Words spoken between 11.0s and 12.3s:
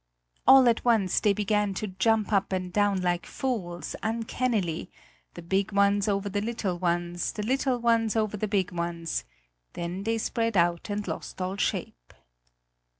lost all shape.